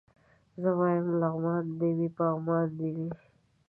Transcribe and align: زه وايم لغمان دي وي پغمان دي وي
زه 0.61 0.69
وايم 0.79 1.07
لغمان 1.21 1.63
دي 1.79 1.89
وي 1.97 2.07
پغمان 2.17 2.67
دي 2.77 2.89
وي 2.95 3.09